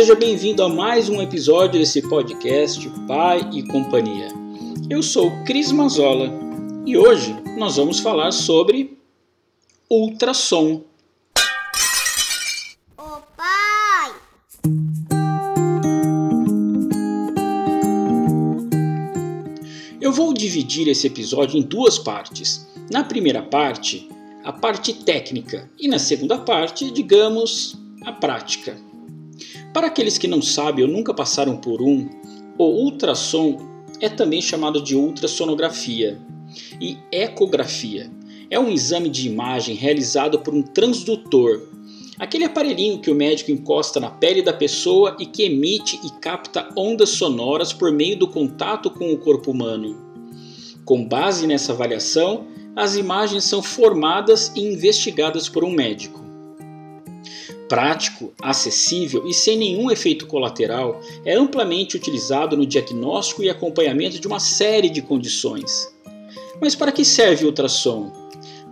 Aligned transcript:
Seja 0.00 0.14
bem-vindo 0.14 0.62
a 0.62 0.68
mais 0.70 1.10
um 1.10 1.20
episódio 1.20 1.78
desse 1.78 2.00
podcast 2.00 2.88
Pai 3.06 3.46
e 3.52 3.62
Companhia. 3.66 4.28
Eu 4.88 5.02
sou 5.02 5.30
Cris 5.44 5.70
Mazola 5.72 6.32
e 6.86 6.96
hoje 6.96 7.36
nós 7.58 7.76
vamos 7.76 8.00
falar 8.00 8.32
sobre 8.32 8.96
ultrassom. 9.90 10.82
Ô 12.96 13.20
pai! 13.36 14.14
Eu 20.00 20.10
vou 20.10 20.32
dividir 20.32 20.88
esse 20.88 21.08
episódio 21.08 21.58
em 21.58 21.62
duas 21.62 21.98
partes. 21.98 22.66
Na 22.90 23.04
primeira 23.04 23.42
parte, 23.42 24.08
a 24.44 24.50
parte 24.50 24.94
técnica, 24.94 25.70
e 25.78 25.86
na 25.86 25.98
segunda 25.98 26.38
parte, 26.38 26.90
digamos, 26.90 27.76
a 28.06 28.12
prática. 28.12 28.78
Para 29.72 29.86
aqueles 29.86 30.18
que 30.18 30.26
não 30.26 30.42
sabem 30.42 30.84
ou 30.84 30.90
nunca 30.90 31.14
passaram 31.14 31.56
por 31.56 31.80
um, 31.80 32.08
o 32.58 32.64
ultrassom 32.64 33.56
é 34.00 34.08
também 34.08 34.42
chamado 34.42 34.82
de 34.82 34.96
ultrassonografia 34.96 36.18
e 36.80 36.98
ecografia. 37.12 38.10
É 38.50 38.58
um 38.58 38.68
exame 38.68 39.08
de 39.08 39.28
imagem 39.28 39.76
realizado 39.76 40.40
por 40.40 40.52
um 40.52 40.60
transdutor, 40.62 41.68
aquele 42.18 42.44
aparelhinho 42.44 43.00
que 43.00 43.12
o 43.12 43.14
médico 43.14 43.52
encosta 43.52 44.00
na 44.00 44.10
pele 44.10 44.42
da 44.42 44.52
pessoa 44.52 45.16
e 45.20 45.26
que 45.26 45.44
emite 45.44 46.00
e 46.04 46.10
capta 46.20 46.68
ondas 46.76 47.10
sonoras 47.10 47.72
por 47.72 47.92
meio 47.92 48.18
do 48.18 48.26
contato 48.26 48.90
com 48.90 49.12
o 49.12 49.18
corpo 49.18 49.52
humano. 49.52 49.96
Com 50.84 51.06
base 51.06 51.46
nessa 51.46 51.72
avaliação, 51.72 52.48
as 52.74 52.96
imagens 52.96 53.44
são 53.44 53.62
formadas 53.62 54.50
e 54.56 54.62
investigadas 54.62 55.48
por 55.48 55.62
um 55.62 55.70
médico 55.70 56.29
prático, 57.70 58.34
acessível 58.42 59.28
e 59.28 59.32
sem 59.32 59.56
nenhum 59.56 59.92
efeito 59.92 60.26
colateral, 60.26 61.00
é 61.24 61.34
amplamente 61.34 61.96
utilizado 61.96 62.56
no 62.56 62.66
diagnóstico 62.66 63.44
e 63.44 63.48
acompanhamento 63.48 64.18
de 64.18 64.26
uma 64.26 64.40
série 64.40 64.90
de 64.90 65.00
condições. 65.00 65.88
Mas 66.60 66.74
para 66.74 66.90
que 66.90 67.04
serve 67.04 67.44
o 67.44 67.46
ultrassom? 67.46 68.10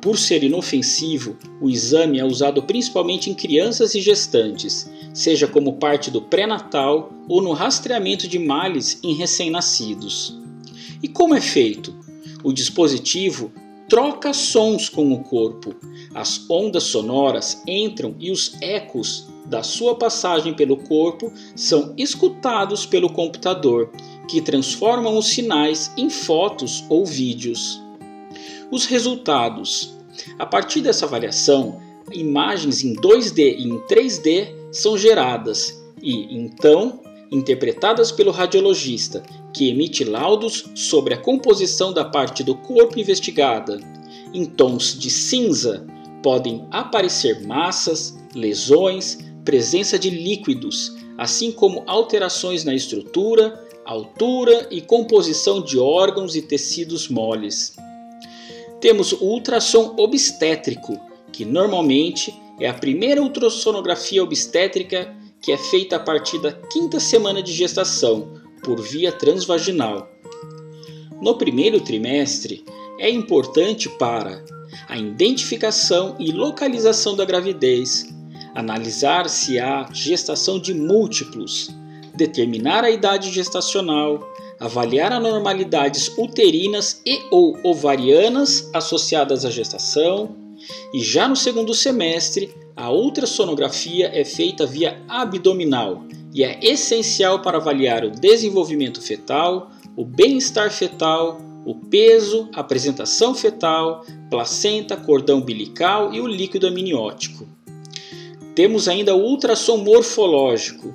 Por 0.00 0.16
ser 0.16 0.42
inofensivo, 0.42 1.36
o 1.60 1.68
exame 1.68 2.18
é 2.18 2.24
usado 2.24 2.62
principalmente 2.62 3.28
em 3.28 3.34
crianças 3.34 3.94
e 3.94 4.00
gestantes, 4.00 4.90
seja 5.12 5.46
como 5.46 5.74
parte 5.74 6.10
do 6.10 6.22
pré-natal 6.22 7.12
ou 7.28 7.42
no 7.42 7.52
rastreamento 7.52 8.26
de 8.26 8.38
males 8.38 8.98
em 9.02 9.12
recém-nascidos. 9.12 10.40
E 11.02 11.08
como 11.08 11.34
é 11.34 11.40
feito? 11.40 11.94
O 12.42 12.50
dispositivo 12.50 13.52
troca 13.88 14.32
sons 14.32 14.88
com 14.88 15.12
o 15.12 15.22
corpo. 15.22 15.74
As 16.14 16.48
ondas 16.50 16.84
sonoras 16.84 17.62
entram 17.66 18.14
e 18.18 18.30
os 18.30 18.60
ecos 18.60 19.26
da 19.44 19.62
sua 19.62 19.94
passagem 19.94 20.54
pelo 20.54 20.76
corpo 20.76 21.32
são 21.54 21.94
escutados 21.96 22.84
pelo 22.84 23.08
computador, 23.08 23.90
que 24.28 24.40
transformam 24.40 25.16
os 25.16 25.26
sinais 25.26 25.92
em 25.96 26.10
fotos 26.10 26.84
ou 26.88 27.06
vídeos. 27.06 27.80
Os 28.70 28.86
resultados. 28.86 29.94
A 30.38 30.46
partir 30.46 30.80
dessa 30.80 31.06
avaliação, 31.06 31.80
imagens 32.12 32.82
em 32.82 32.94
2D 32.96 33.56
e 33.58 33.68
em 33.68 33.78
3D 33.86 34.52
são 34.72 34.98
geradas 34.98 35.80
e, 36.02 36.36
então, 36.36 37.00
interpretadas 37.30 38.12
pelo 38.12 38.30
radiologista, 38.30 39.22
que 39.52 39.68
emite 39.68 40.04
laudos 40.04 40.70
sobre 40.74 41.14
a 41.14 41.18
composição 41.18 41.92
da 41.92 42.04
parte 42.04 42.42
do 42.42 42.54
corpo 42.54 42.98
investigada. 42.98 43.78
Em 44.32 44.44
tons 44.44 44.98
de 44.98 45.10
cinza, 45.10 45.86
podem 46.22 46.66
aparecer 46.70 47.46
massas, 47.46 48.18
lesões, 48.34 49.18
presença 49.44 49.98
de 49.98 50.10
líquidos, 50.10 50.96
assim 51.16 51.52
como 51.52 51.82
alterações 51.86 52.64
na 52.64 52.74
estrutura, 52.74 53.64
altura 53.84 54.66
e 54.70 54.80
composição 54.80 55.62
de 55.62 55.78
órgãos 55.78 56.34
e 56.34 56.42
tecidos 56.42 57.08
moles. 57.08 57.76
Temos 58.80 59.12
o 59.12 59.24
ultrassom 59.24 59.94
obstétrico, 59.96 61.00
que 61.32 61.44
normalmente 61.44 62.34
é 62.60 62.68
a 62.68 62.74
primeira 62.74 63.22
ultrassonografia 63.22 64.22
obstétrica 64.22 65.14
que 65.46 65.52
é 65.52 65.56
feita 65.56 65.94
a 65.94 66.00
partir 66.00 66.40
da 66.40 66.50
quinta 66.50 66.98
semana 66.98 67.40
de 67.40 67.52
gestação, 67.52 68.34
por 68.64 68.80
via 68.80 69.12
transvaginal. 69.12 70.10
No 71.22 71.38
primeiro 71.38 71.80
trimestre, 71.80 72.64
é 72.98 73.08
importante 73.08 73.88
para 73.90 74.44
a 74.88 74.98
identificação 74.98 76.16
e 76.18 76.32
localização 76.32 77.14
da 77.14 77.24
gravidez, 77.24 78.12
analisar 78.56 79.30
se 79.30 79.56
há 79.60 79.88
gestação 79.92 80.58
de 80.58 80.74
múltiplos, 80.74 81.70
determinar 82.12 82.82
a 82.82 82.90
idade 82.90 83.30
gestacional, 83.30 84.28
avaliar 84.58 85.12
anormalidades 85.12 86.08
uterinas 86.18 87.00
e 87.06 87.20
ou 87.30 87.56
ovarianas 87.62 88.68
associadas 88.74 89.44
à 89.44 89.50
gestação, 89.50 90.34
e 90.92 91.04
já 91.04 91.28
no 91.28 91.36
segundo 91.36 91.72
semestre, 91.72 92.52
a 92.76 92.92
ultrassonografia 92.92 94.10
é 94.12 94.22
feita 94.22 94.66
via 94.66 95.02
abdominal, 95.08 96.04
e 96.34 96.44
é 96.44 96.58
essencial 96.62 97.40
para 97.40 97.56
avaliar 97.56 98.04
o 98.04 98.10
desenvolvimento 98.10 99.00
fetal, 99.00 99.70
o 99.96 100.04
bem-estar 100.04 100.70
fetal, 100.70 101.40
o 101.64 101.74
peso, 101.74 102.50
a 102.54 102.60
apresentação 102.60 103.34
fetal, 103.34 104.04
placenta, 104.28 104.94
cordão 104.94 105.38
umbilical 105.38 106.12
e 106.12 106.20
o 106.20 106.26
líquido 106.26 106.66
amniótico. 106.66 107.48
Temos 108.54 108.86
ainda 108.88 109.14
o 109.14 109.22
ultrassom 109.22 109.78
morfológico. 109.78 110.94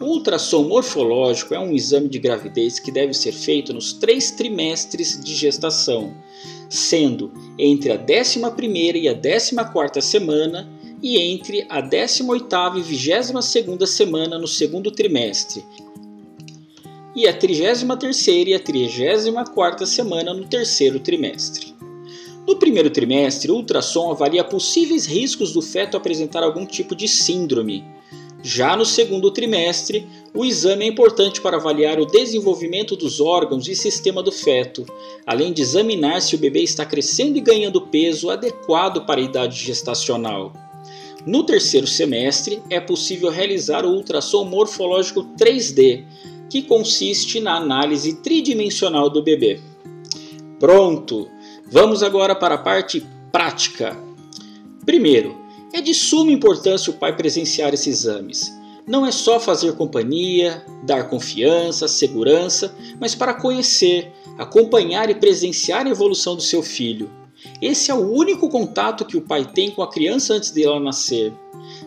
O 0.00 0.04
ultrassom 0.06 0.64
morfológico 0.64 1.54
é 1.54 1.60
um 1.60 1.72
exame 1.72 2.08
de 2.08 2.18
gravidez 2.18 2.80
que 2.80 2.90
deve 2.90 3.14
ser 3.14 3.32
feito 3.32 3.72
nos 3.72 3.92
três 3.92 4.32
trimestres 4.32 5.22
de 5.22 5.34
gestação, 5.34 6.12
sendo 6.68 7.32
entre 7.58 7.92
a 7.92 7.98
11ª 7.98 8.96
e 8.96 9.08
a 9.08 9.14
14ª 9.14 10.00
semana 10.00 10.68
e 11.02 11.18
entre 11.18 11.66
a 11.68 11.82
18ª 11.82 12.78
e 12.78 12.82
22ª 12.82 13.86
semana 13.86 14.38
no 14.38 14.48
segundo 14.48 14.90
trimestre, 14.90 15.64
e 17.14 17.26
a 17.26 17.38
33ª 17.38 18.46
e 18.46 18.54
a 18.54 18.60
34ª 18.60 19.86
semana 19.86 20.34
no 20.34 20.46
terceiro 20.46 21.00
trimestre. 21.00 21.74
No 22.46 22.56
primeiro 22.56 22.90
trimestre, 22.90 23.50
o 23.50 23.56
ultrassom 23.56 24.10
avalia 24.10 24.44
possíveis 24.44 25.06
riscos 25.06 25.52
do 25.52 25.60
feto 25.60 25.96
apresentar 25.96 26.44
algum 26.44 26.64
tipo 26.64 26.94
de 26.94 27.08
síndrome. 27.08 27.84
Já 28.48 28.76
no 28.76 28.86
segundo 28.86 29.28
trimestre, 29.32 30.06
o 30.32 30.44
exame 30.44 30.84
é 30.84 30.86
importante 30.88 31.40
para 31.40 31.56
avaliar 31.56 31.98
o 31.98 32.06
desenvolvimento 32.06 32.94
dos 32.94 33.20
órgãos 33.20 33.66
e 33.66 33.74
sistema 33.74 34.22
do 34.22 34.30
feto, 34.30 34.86
além 35.26 35.52
de 35.52 35.62
examinar 35.62 36.22
se 36.22 36.36
o 36.36 36.38
bebê 36.38 36.60
está 36.60 36.86
crescendo 36.86 37.36
e 37.36 37.40
ganhando 37.40 37.80
peso 37.80 38.30
adequado 38.30 39.04
para 39.04 39.20
a 39.20 39.24
idade 39.24 39.64
gestacional. 39.64 40.52
No 41.26 41.42
terceiro 41.42 41.88
semestre, 41.88 42.62
é 42.70 42.78
possível 42.78 43.30
realizar 43.30 43.84
o 43.84 43.90
ultrassom 43.90 44.44
morfológico 44.44 45.24
3D, 45.36 46.04
que 46.48 46.62
consiste 46.62 47.40
na 47.40 47.56
análise 47.56 48.22
tridimensional 48.22 49.10
do 49.10 49.24
bebê. 49.24 49.58
Pronto! 50.60 51.28
Vamos 51.68 52.00
agora 52.00 52.32
para 52.32 52.54
a 52.54 52.58
parte 52.58 53.04
prática. 53.32 53.96
Primeiro, 54.84 55.45
é 55.72 55.80
de 55.80 55.94
suma 55.94 56.32
importância 56.32 56.90
o 56.90 56.96
pai 56.96 57.16
presenciar 57.16 57.74
esses 57.74 58.00
exames. 58.04 58.52
Não 58.86 59.04
é 59.04 59.10
só 59.10 59.40
fazer 59.40 59.72
companhia, 59.74 60.64
dar 60.84 61.08
confiança, 61.08 61.88
segurança, 61.88 62.74
mas 63.00 63.14
para 63.14 63.34
conhecer, 63.34 64.12
acompanhar 64.38 65.10
e 65.10 65.14
presenciar 65.14 65.86
a 65.86 65.90
evolução 65.90 66.36
do 66.36 66.42
seu 66.42 66.62
filho. 66.62 67.10
Esse 67.60 67.90
é 67.90 67.94
o 67.94 68.12
único 68.12 68.48
contato 68.48 69.04
que 69.04 69.16
o 69.16 69.22
pai 69.22 69.44
tem 69.44 69.70
com 69.70 69.82
a 69.82 69.90
criança 69.90 70.34
antes 70.34 70.50
dela 70.50 70.78
nascer. 70.78 71.32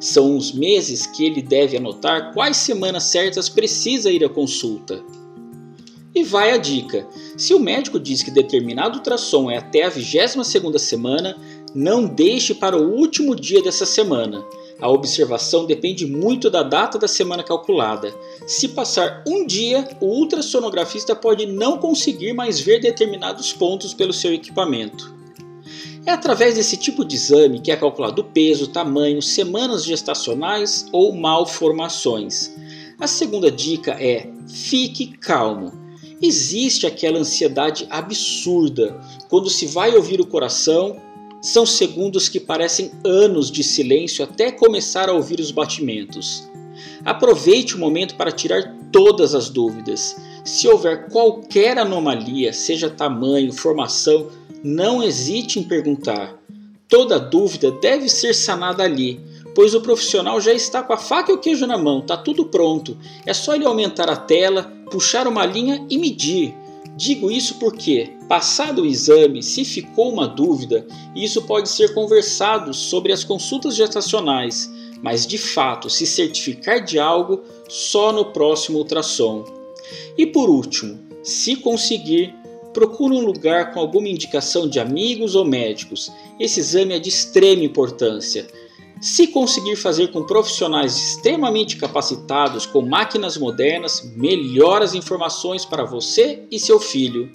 São 0.00 0.36
os 0.36 0.52
meses 0.52 1.06
que 1.06 1.24
ele 1.24 1.40
deve 1.40 1.76
anotar 1.76 2.32
quais 2.32 2.56
semanas 2.56 3.04
certas 3.04 3.48
precisa 3.48 4.10
ir 4.10 4.24
à 4.24 4.28
consulta. 4.28 5.02
E 6.14 6.24
vai 6.24 6.50
a 6.50 6.56
dica: 6.56 7.06
se 7.36 7.54
o 7.54 7.60
médico 7.60 8.00
diz 8.00 8.22
que 8.22 8.30
determinado 8.30 8.98
ultrassom 8.98 9.50
é 9.50 9.58
até 9.58 9.84
a 9.84 9.88
22 9.88 10.82
semana, 10.82 11.36
não 11.78 12.06
deixe 12.06 12.56
para 12.56 12.76
o 12.76 12.92
último 12.92 13.36
dia 13.36 13.62
dessa 13.62 13.86
semana. 13.86 14.44
A 14.80 14.90
observação 14.90 15.64
depende 15.64 16.06
muito 16.06 16.50
da 16.50 16.64
data 16.64 16.98
da 16.98 17.06
semana 17.06 17.44
calculada. 17.44 18.12
Se 18.48 18.66
passar 18.66 19.22
um 19.24 19.46
dia, 19.46 19.88
o 20.00 20.06
ultrassonografista 20.06 21.14
pode 21.14 21.46
não 21.46 21.78
conseguir 21.78 22.32
mais 22.32 22.58
ver 22.58 22.80
determinados 22.80 23.52
pontos 23.52 23.94
pelo 23.94 24.12
seu 24.12 24.34
equipamento. 24.34 25.14
É 26.04 26.10
através 26.10 26.56
desse 26.56 26.76
tipo 26.76 27.04
de 27.04 27.14
exame 27.14 27.60
que 27.60 27.70
é 27.70 27.76
calculado 27.76 28.22
o 28.22 28.24
peso, 28.24 28.66
tamanho, 28.66 29.22
semanas 29.22 29.84
gestacionais 29.84 30.86
ou 30.90 31.14
malformações. 31.14 32.56
A 32.98 33.06
segunda 33.06 33.52
dica 33.52 33.92
é: 33.92 34.28
fique 34.48 35.06
calmo. 35.18 35.72
Existe 36.20 36.88
aquela 36.88 37.20
ansiedade 37.20 37.86
absurda 37.88 39.00
quando 39.28 39.48
se 39.48 39.66
vai 39.66 39.94
ouvir 39.94 40.20
o 40.20 40.26
coração. 40.26 41.06
São 41.40 41.64
segundos 41.64 42.28
que 42.28 42.40
parecem 42.40 42.90
anos 43.04 43.50
de 43.50 43.62
silêncio 43.62 44.24
até 44.24 44.50
começar 44.50 45.08
a 45.08 45.12
ouvir 45.12 45.38
os 45.38 45.52
batimentos. 45.52 46.48
Aproveite 47.04 47.76
o 47.76 47.78
momento 47.78 48.16
para 48.16 48.32
tirar 48.32 48.74
todas 48.92 49.34
as 49.34 49.48
dúvidas. 49.48 50.16
Se 50.44 50.66
houver 50.66 51.08
qualquer 51.08 51.78
anomalia, 51.78 52.52
seja 52.52 52.90
tamanho, 52.90 53.52
formação, 53.52 54.28
não 54.64 55.02
hesite 55.02 55.60
em 55.60 55.62
perguntar. 55.62 56.36
Toda 56.88 57.20
dúvida 57.20 57.70
deve 57.70 58.08
ser 58.08 58.34
sanada 58.34 58.82
ali, 58.82 59.20
pois 59.54 59.74
o 59.74 59.80
profissional 59.80 60.40
já 60.40 60.52
está 60.52 60.82
com 60.82 60.92
a 60.92 60.96
faca 60.96 61.30
e 61.30 61.34
o 61.34 61.38
queijo 61.38 61.66
na 61.66 61.78
mão, 61.78 62.00
está 62.00 62.16
tudo 62.16 62.46
pronto. 62.46 62.96
É 63.24 63.34
só 63.34 63.54
ele 63.54 63.66
aumentar 63.66 64.10
a 64.10 64.16
tela, 64.16 64.72
puxar 64.90 65.28
uma 65.28 65.44
linha 65.44 65.86
e 65.88 65.98
medir. 65.98 66.54
Digo 66.98 67.30
isso 67.30 67.60
porque, 67.60 68.10
passado 68.28 68.82
o 68.82 68.86
exame, 68.86 69.40
se 69.40 69.64
ficou 69.64 70.12
uma 70.12 70.26
dúvida, 70.26 70.84
isso 71.14 71.40
pode 71.42 71.68
ser 71.68 71.94
conversado 71.94 72.74
sobre 72.74 73.12
as 73.12 73.22
consultas 73.22 73.76
gestacionais, 73.76 74.68
mas 75.00 75.24
de 75.24 75.38
fato 75.38 75.88
se 75.88 76.04
certificar 76.04 76.84
de 76.84 76.98
algo 76.98 77.44
só 77.68 78.12
no 78.12 78.32
próximo 78.32 78.78
ultrassom. 78.78 79.44
E 80.18 80.26
por 80.26 80.50
último, 80.50 80.98
se 81.22 81.54
conseguir, 81.54 82.34
procure 82.74 83.14
um 83.14 83.24
lugar 83.24 83.72
com 83.72 83.78
alguma 83.78 84.08
indicação 84.08 84.68
de 84.68 84.80
amigos 84.80 85.36
ou 85.36 85.44
médicos. 85.44 86.10
Esse 86.40 86.58
exame 86.58 86.94
é 86.94 86.98
de 86.98 87.10
extrema 87.10 87.62
importância. 87.62 88.44
Se 89.00 89.28
conseguir 89.28 89.76
fazer 89.76 90.08
com 90.08 90.24
profissionais 90.24 90.96
extremamente 90.96 91.76
capacitados, 91.76 92.66
com 92.66 92.82
máquinas 92.82 93.36
modernas, 93.36 94.12
melhora 94.16 94.84
as 94.84 94.94
informações 94.94 95.64
para 95.64 95.84
você 95.84 96.42
e 96.50 96.58
seu 96.58 96.80
filho. 96.80 97.30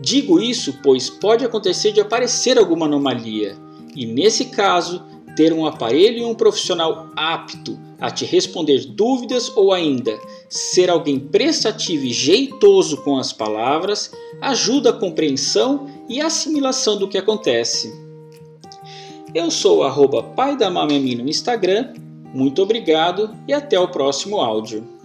Digo 0.00 0.40
isso 0.40 0.78
pois 0.82 1.10
pode 1.10 1.44
acontecer 1.44 1.92
de 1.92 2.00
aparecer 2.00 2.58
alguma 2.58 2.86
anomalia, 2.86 3.56
e 3.94 4.06
nesse 4.06 4.46
caso, 4.46 5.02
ter 5.36 5.52
um 5.52 5.66
aparelho 5.66 6.18
e 6.18 6.24
um 6.24 6.34
profissional 6.34 7.10
apto 7.14 7.78
a 8.00 8.10
te 8.10 8.24
responder 8.24 8.86
dúvidas 8.86 9.54
ou 9.56 9.72
ainda 9.72 10.18
ser 10.48 10.88
alguém 10.88 11.18
prestativo 11.18 12.04
e 12.06 12.12
jeitoso 12.12 12.96
com 12.98 13.18
as 13.18 13.32
palavras 13.32 14.10
ajuda 14.40 14.90
a 14.90 14.92
compreensão 14.92 15.86
e 16.08 16.20
assimilação 16.20 16.96
do 16.96 17.08
que 17.08 17.18
acontece. 17.18 18.07
Eu 19.34 19.50
sou 19.50 19.82
o 19.82 20.22
pai 20.22 20.56
da 20.56 20.70
Mamemi 20.70 21.14
no 21.14 21.28
Instagram. 21.28 21.92
Muito 22.32 22.62
obrigado 22.62 23.34
e 23.46 23.52
até 23.52 23.78
o 23.78 23.88
próximo 23.88 24.40
áudio. 24.40 24.97